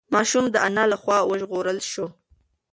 ماشوم 0.13 0.45
د 0.51 0.55
انا 0.67 0.83
له 0.91 0.97
خوا 1.01 1.17
وژغورل 1.29 1.79
شو. 1.91 2.05